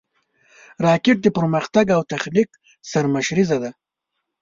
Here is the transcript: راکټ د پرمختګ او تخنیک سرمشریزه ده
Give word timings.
راکټ 0.85 1.17
د 1.23 1.27
پرمختګ 1.37 1.85
او 1.95 2.01
تخنیک 2.11 2.49
سرمشریزه 2.91 3.57
ده 3.63 3.71